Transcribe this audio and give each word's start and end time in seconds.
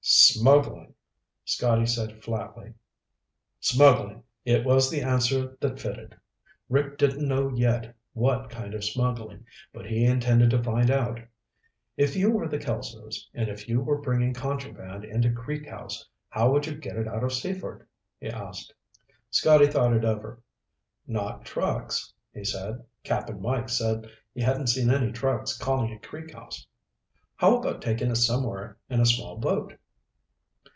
"Smuggling," 0.03 0.95
Scotty 1.45 1.85
said 1.85 2.23
flatly. 2.23 2.73
Smuggling. 3.59 4.23
It 4.43 4.65
was 4.65 4.89
the 4.89 5.01
answer 5.03 5.55
that 5.59 5.79
fitted. 5.79 6.15
Rick 6.69 6.97
didn't 6.97 7.27
know 7.27 7.49
yet 7.53 7.95
what 8.13 8.49
kind 8.49 8.73
of 8.73 8.83
smuggling, 8.83 9.45
but 9.71 9.85
he 9.85 10.03
intended 10.03 10.49
to 10.49 10.63
find 10.63 10.89
out. 10.89 11.19
"If 11.97 12.15
you 12.15 12.31
were 12.31 12.47
the 12.47 12.57
Kelsos, 12.57 13.29
and 13.35 13.47
if 13.47 13.69
you 13.69 13.79
were 13.81 14.01
bringing 14.01 14.33
contraband 14.33 15.05
into 15.05 15.31
Creek 15.31 15.67
House, 15.69 16.09
how 16.29 16.51
would 16.51 16.65
you 16.65 16.75
get 16.75 16.97
it 16.97 17.07
out 17.07 17.23
of 17.23 17.31
Seaford?" 17.31 17.85
he 18.19 18.27
asked. 18.27 18.73
Scotty 19.29 19.67
thought 19.67 19.93
it 19.93 20.03
over. 20.03 20.41
"Not 21.05 21.45
trucks," 21.45 22.11
he 22.33 22.43
said. 22.43 22.83
"Cap'n 23.03 23.39
Mike 23.39 23.69
said 23.69 24.09
he 24.33 24.41
hadn't 24.41 24.67
seen 24.67 24.89
any 24.89 25.11
trucks 25.11 25.55
calling 25.55 25.93
at 25.93 26.01
Creek 26.01 26.33
House. 26.33 26.65
How 27.35 27.57
about 27.57 27.83
taking 27.83 28.09
it 28.09 28.15
somewhere 28.15 28.77
in 28.89 28.99
a 28.99 29.05
small 29.05 29.37
boat?" 29.37 29.77